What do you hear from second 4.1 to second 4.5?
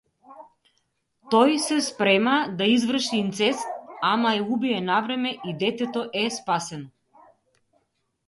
ама е